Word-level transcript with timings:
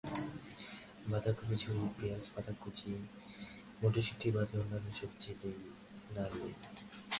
বাঁধাকপি 1.11 1.55
ঝুরি, 1.61 1.85
পেঁয়াজ 1.97 2.25
পাতা 2.33 2.53
কুচি 2.61 2.85
এবং 2.89 3.03
মটরশুঁটি 3.81 4.27
বাদে 4.35 4.55
অন্যান্য 4.61 4.87
সবজি 4.99 5.31
দিয়ে 5.39 5.59
নাড়ুন। 6.15 6.51